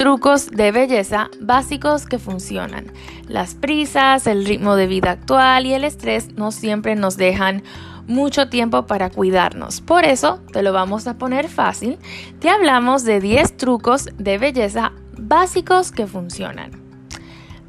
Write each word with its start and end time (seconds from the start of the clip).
trucos 0.00 0.50
de 0.50 0.72
belleza 0.72 1.28
básicos 1.42 2.06
que 2.06 2.18
funcionan. 2.18 2.90
Las 3.28 3.54
prisas, 3.54 4.26
el 4.26 4.46
ritmo 4.46 4.74
de 4.74 4.86
vida 4.86 5.10
actual 5.10 5.66
y 5.66 5.74
el 5.74 5.84
estrés 5.84 6.32
no 6.36 6.52
siempre 6.52 6.96
nos 6.96 7.18
dejan 7.18 7.62
mucho 8.06 8.48
tiempo 8.48 8.86
para 8.86 9.10
cuidarnos. 9.10 9.82
Por 9.82 10.06
eso 10.06 10.40
te 10.54 10.62
lo 10.62 10.72
vamos 10.72 11.06
a 11.06 11.18
poner 11.18 11.50
fácil. 11.50 11.98
Te 12.38 12.48
hablamos 12.48 13.04
de 13.04 13.20
10 13.20 13.58
trucos 13.58 14.08
de 14.16 14.38
belleza 14.38 14.92
básicos 15.18 15.92
que 15.92 16.06
funcionan. 16.06 16.70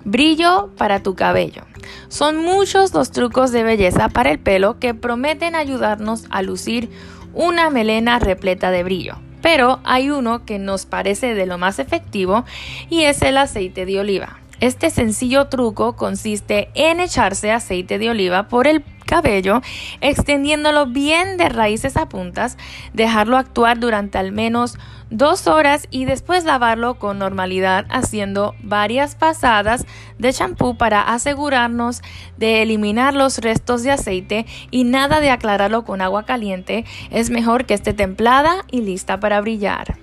Brillo 0.05 0.71
para 0.77 1.04
tu 1.04 1.16
cabello. 1.16 1.63
Son 2.07 2.38
muchos 2.38 2.93
los 2.93 3.11
trucos 3.11 3.52
de 3.52 3.63
belleza 3.63 4.07
para 4.07 4.32
el 4.32 4.39
pelo 4.39 4.79
que 4.79 4.93
prometen 4.93 5.54
ayudarnos 5.54 6.27
a 6.29 6.43
lucir 6.43 6.91
una 7.34 7.70
melena 7.70 8.20
repleta 8.20 8.71
de 8.71 8.86
brillo. 8.86 9.18
Pero 9.42 9.79
hay 9.84 10.10
uno 10.10 10.46
que 10.46 10.60
nos 10.60 10.86
parece 10.86 11.34
de 11.34 11.46
lo 11.46 11.57
más 11.57 11.79
efectivo 11.79 12.46
y 12.89 13.04
es 13.04 13.21
el 13.21 13.38
aceite 13.38 13.86
de 13.86 14.00
oliva. 14.00 14.38
Este 14.60 14.92
sencillo 14.92 15.48
truco 15.48 15.96
consiste 15.96 16.70
en 16.75 17.00
echarse 17.00 17.51
aceite 17.51 17.98
de 17.98 18.12
oliva 18.12 18.48
por 18.48 18.68
el 18.68 18.84
cabello, 19.07 19.62
extendiéndolo 20.00 20.86
bien 20.86 21.36
de 21.38 21.50
raíces 21.50 21.98
a 21.98 22.07
puntas, 22.07 22.57
dejarlo 22.93 23.38
actuar 23.38 23.79
durante 23.79 24.20
al 24.20 24.32
menos 24.32 24.78
dos 25.11 25.46
horas 25.46 25.88
y 25.92 26.06
después 26.06 26.46
lavarlo 26.46 26.96
con 26.96 27.20
normalidad 27.20 27.86
haciendo 27.89 28.56
varias 28.64 29.15
pasadas 29.15 29.86
de 30.18 30.34
champú 30.34 30.78
para 30.78 31.01
asegurarnos 31.01 32.02
de 32.38 32.64
eliminar 32.64 33.14
los 33.14 33.38
restos 33.39 33.84
de 33.84 33.92
aceite 33.92 34.45
y 34.72 34.86
nada 34.86 35.20
de 35.20 35.30
aclararlo 35.30 35.84
con 35.84 36.02
agua 36.02 36.23
caliente. 36.23 36.86
Es 37.11 37.30
mejor 37.30 37.66
que 37.66 37.75
esté 37.75 37.94
templada 37.94 38.66
y 38.72 38.81
lista 38.81 39.20
para 39.20 39.42
brillar. 39.42 40.00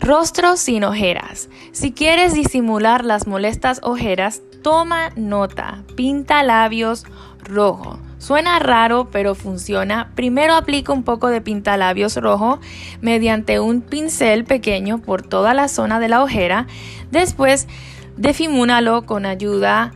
Rostro 0.00 0.56
sin 0.56 0.84
ojeras. 0.84 1.48
Si 1.72 1.92
quieres 1.92 2.32
disimular 2.32 3.04
las 3.04 3.26
molestas 3.26 3.80
ojeras, 3.82 4.40
toma 4.62 5.10
nota. 5.16 5.82
Pinta 5.96 6.42
labios 6.42 7.04
rojo. 7.42 7.98
Suena 8.18 8.58
raro, 8.58 9.08
pero 9.10 9.34
funciona. 9.34 10.10
Primero 10.14 10.54
aplica 10.54 10.92
un 10.92 11.02
poco 11.02 11.28
de 11.28 11.40
pintalabios 11.40 12.16
rojo 12.16 12.60
mediante 13.00 13.60
un 13.60 13.82
pincel 13.82 14.44
pequeño 14.44 14.98
por 14.98 15.22
toda 15.22 15.54
la 15.54 15.68
zona 15.68 16.00
de 16.00 16.08
la 16.08 16.22
ojera. 16.22 16.66
Después, 17.10 17.68
difumínalo 18.16 19.04
con 19.04 19.26
ayuda 19.26 19.92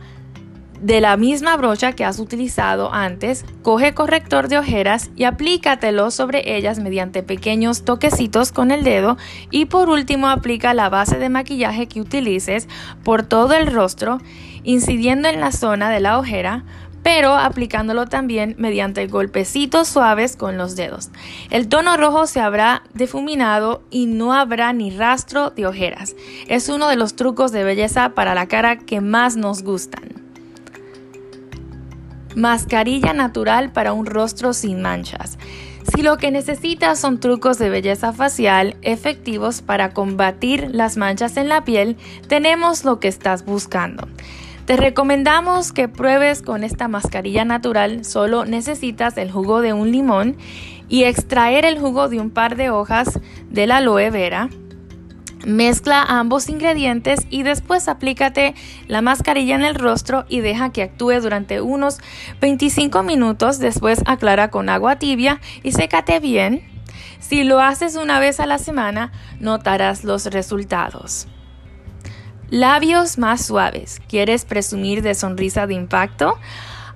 de 0.81 0.99
la 0.99 1.15
misma 1.15 1.55
brocha 1.57 1.93
que 1.93 2.03
has 2.03 2.19
utilizado 2.19 2.91
antes, 2.91 3.45
coge 3.61 3.93
corrector 3.93 4.47
de 4.47 4.57
ojeras 4.57 5.11
y 5.15 5.25
aplícatelo 5.25 6.09
sobre 6.09 6.57
ellas 6.57 6.79
mediante 6.79 7.21
pequeños 7.21 7.85
toquecitos 7.85 8.51
con 8.51 8.71
el 8.71 8.83
dedo 8.83 9.17
y 9.51 9.65
por 9.65 9.89
último 9.89 10.27
aplica 10.27 10.73
la 10.73 10.89
base 10.89 11.19
de 11.19 11.29
maquillaje 11.29 11.87
que 11.87 12.01
utilices 12.01 12.67
por 13.03 13.21
todo 13.23 13.53
el 13.53 13.67
rostro, 13.67 14.17
incidiendo 14.63 15.29
en 15.29 15.39
la 15.39 15.51
zona 15.51 15.91
de 15.91 15.99
la 15.99 16.17
ojera, 16.17 16.63
pero 17.03 17.35
aplicándolo 17.35 18.05
también 18.05 18.55
mediante 18.57 19.07
golpecitos 19.07 19.87
suaves 19.87 20.35
con 20.35 20.57
los 20.57 20.75
dedos. 20.75 21.09
El 21.49 21.67
tono 21.67 21.97
rojo 21.97 22.27
se 22.27 22.39
habrá 22.39 22.83
difuminado 22.93 23.83
y 23.89 24.05
no 24.05 24.33
habrá 24.33 24.71
ni 24.73 24.91
rastro 24.91 25.49
de 25.49 25.65
ojeras. 25.65 26.15
Es 26.47 26.69
uno 26.69 26.87
de 26.87 26.95
los 26.95 27.15
trucos 27.15 27.51
de 27.51 27.63
belleza 27.63 28.09
para 28.09 28.35
la 28.35 28.47
cara 28.47 28.77
que 28.77 29.01
más 29.01 29.35
nos 29.35 29.63
gustan. 29.63 30.21
Mascarilla 32.35 33.13
natural 33.13 33.71
para 33.71 33.93
un 33.93 34.05
rostro 34.05 34.53
sin 34.53 34.81
manchas. 34.81 35.37
Si 35.93 36.03
lo 36.03 36.17
que 36.17 36.31
necesitas 36.31 36.99
son 36.99 37.19
trucos 37.19 37.57
de 37.57 37.69
belleza 37.69 38.13
facial 38.13 38.77
efectivos 38.81 39.61
para 39.61 39.93
combatir 39.93 40.69
las 40.71 40.95
manchas 40.95 41.35
en 41.37 41.49
la 41.49 41.65
piel, 41.65 41.97
tenemos 42.27 42.85
lo 42.85 42.99
que 42.99 43.07
estás 43.07 43.43
buscando. 43.43 44.07
Te 44.65 44.77
recomendamos 44.77 45.71
que 45.71 45.87
pruebes 45.87 46.41
con 46.41 46.63
esta 46.63 46.87
mascarilla 46.87 47.45
natural. 47.45 48.05
Solo 48.05 48.45
necesitas 48.45 49.17
el 49.17 49.31
jugo 49.31 49.61
de 49.61 49.73
un 49.73 49.91
limón 49.91 50.37
y 50.87 51.03
extraer 51.03 51.65
el 51.65 51.79
jugo 51.79 52.09
de 52.09 52.19
un 52.19 52.29
par 52.29 52.55
de 52.55 52.69
hojas 52.69 53.19
de 53.49 53.65
la 53.67 53.77
aloe 53.77 54.11
vera. 54.11 54.49
Mezcla 55.45 56.03
ambos 56.03 56.49
ingredientes 56.49 57.25
y 57.31 57.41
después 57.41 57.87
aplícate 57.87 58.53
la 58.87 59.01
mascarilla 59.01 59.55
en 59.55 59.63
el 59.63 59.73
rostro 59.73 60.25
y 60.29 60.41
deja 60.41 60.71
que 60.71 60.83
actúe 60.83 61.19
durante 61.19 61.61
unos 61.61 61.97
25 62.39 63.01
minutos. 63.01 63.57
Después 63.57 64.03
aclara 64.05 64.51
con 64.51 64.69
agua 64.69 64.97
tibia 64.97 65.41
y 65.63 65.71
sécate 65.71 66.19
bien. 66.19 66.61
Si 67.19 67.43
lo 67.43 67.59
haces 67.59 67.95
una 67.95 68.19
vez 68.19 68.39
a 68.39 68.45
la 68.45 68.59
semana, 68.59 69.11
notarás 69.39 70.03
los 70.03 70.27
resultados. 70.27 71.27
Labios 72.51 73.17
más 73.17 73.45
suaves. 73.45 74.01
¿Quieres 74.09 74.43
presumir 74.43 75.01
de 75.01 75.15
sonrisa 75.15 75.67
de 75.67 75.73
impacto? 75.73 76.37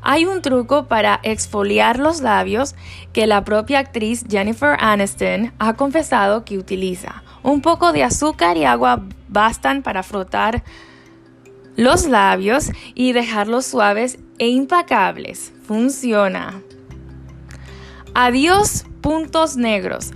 Hay 0.02 0.26
un 0.26 0.42
truco 0.42 0.88
para 0.88 1.22
exfoliar 1.24 1.98
los 1.98 2.20
labios 2.20 2.76
que 3.14 3.26
la 3.26 3.46
propia 3.46 3.80
actriz 3.80 4.26
Jennifer 4.30 4.76
Aniston 4.78 5.54
ha 5.58 5.76
confesado 5.76 6.44
que 6.44 6.58
utiliza. 6.58 7.24
Un 7.42 7.62
poco 7.62 7.94
de 7.94 8.04
azúcar 8.04 8.58
y 8.58 8.66
agua 8.66 9.04
bastan 9.30 9.82
para 9.82 10.04
frotar 10.04 10.62
los 11.78 12.06
labios 12.06 12.70
y 12.94 13.14
dejarlos 13.14 13.66
suaves 13.66 14.20
e 14.40 14.50
impecables. 14.50 15.54
Funciona. 15.66 16.62
Adiós 18.14 18.84
puntos 19.00 19.56
negros. 19.56 20.12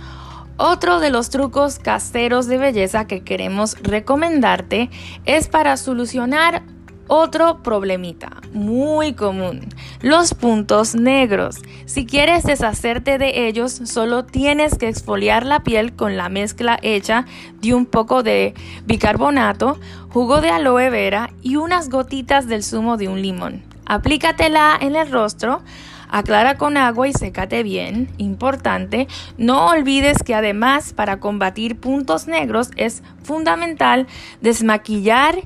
Otro 0.62 1.00
de 1.00 1.08
los 1.08 1.30
trucos 1.30 1.78
caseros 1.78 2.46
de 2.46 2.58
belleza 2.58 3.06
que 3.06 3.24
queremos 3.24 3.78
recomendarte 3.80 4.90
es 5.24 5.48
para 5.48 5.78
solucionar 5.78 6.64
otro 7.08 7.62
problemita 7.62 8.42
muy 8.52 9.14
común, 9.14 9.66
los 10.02 10.34
puntos 10.34 10.94
negros. 10.94 11.56
Si 11.86 12.04
quieres 12.04 12.42
deshacerte 12.44 13.16
de 13.16 13.48
ellos, 13.48 13.72
solo 13.84 14.26
tienes 14.26 14.76
que 14.76 14.88
exfoliar 14.88 15.46
la 15.46 15.60
piel 15.60 15.94
con 15.96 16.18
la 16.18 16.28
mezcla 16.28 16.78
hecha 16.82 17.24
de 17.62 17.72
un 17.72 17.86
poco 17.86 18.22
de 18.22 18.52
bicarbonato, 18.84 19.80
jugo 20.10 20.42
de 20.42 20.50
aloe 20.50 20.90
vera 20.90 21.30
y 21.40 21.56
unas 21.56 21.88
gotitas 21.88 22.48
del 22.48 22.64
zumo 22.64 22.98
de 22.98 23.08
un 23.08 23.22
limón. 23.22 23.62
Aplícatela 23.86 24.76
en 24.78 24.94
el 24.94 25.10
rostro 25.10 25.62
Aclara 26.10 26.56
con 26.56 26.76
agua 26.76 27.08
y 27.08 27.12
sécate 27.12 27.62
bien. 27.62 28.10
Importante, 28.18 29.06
no 29.38 29.68
olvides 29.68 30.22
que 30.22 30.34
además 30.34 30.92
para 30.92 31.20
combatir 31.20 31.78
puntos 31.78 32.26
negros 32.26 32.70
es 32.76 33.02
fundamental 33.22 34.06
desmaquillar 34.40 35.42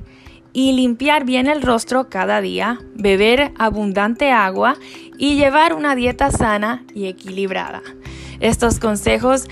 y 0.53 0.71
limpiar 0.71 1.25
bien 1.25 1.47
el 1.47 1.61
rostro 1.61 2.09
cada 2.09 2.41
día, 2.41 2.79
beber 2.95 3.51
abundante 3.59 4.31
agua 4.31 4.75
y 5.17 5.35
llevar 5.35 5.73
una 5.73 5.95
dieta 5.95 6.31
sana 6.31 6.83
y 6.93 7.07
equilibrada. 7.07 7.81
Estos 8.39 8.79
consejos 8.79 9.47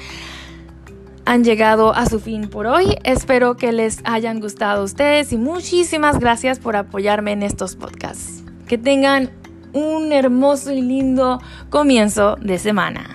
han 1.26 1.44
llegado 1.44 1.94
a 1.94 2.06
su 2.06 2.20
fin 2.20 2.50
por 2.50 2.68
hoy. 2.68 2.96
Espero 3.04 3.56
que 3.56 3.72
les 3.72 4.00
hayan 4.06 4.40
gustado 4.40 4.82
a 4.82 4.84
ustedes 4.84 5.32
y 5.34 5.38
muchísimas 5.38 6.20
gracias 6.20 6.60
por 6.60 6.76
apoyarme 6.76 7.34
en 7.34 7.44
estos 7.44 7.76
podcasts. 7.76 8.44
Que 8.68 8.78
tengan 8.78 9.30
un 9.74 10.12
hermoso 10.12 10.72
y 10.72 10.82
lindo 10.82 11.40
comienzo 11.70 12.38
de 12.40 12.58
semana. 12.58 13.13